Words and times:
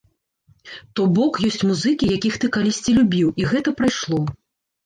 То 0.99 1.05
бок, 1.17 1.33
ёсць 1.49 1.61
музыкі, 1.71 2.09
якіх 2.17 2.39
ты 2.45 2.51
калісьці 2.57 2.91
любіў, 2.99 3.27
і 3.43 3.47
гэта 3.53 3.79
прайшло. 3.83 4.21